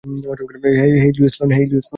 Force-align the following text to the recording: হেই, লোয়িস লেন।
হেই, 0.79 0.91
লোয়িস 1.17 1.35
লেন। 1.39 1.49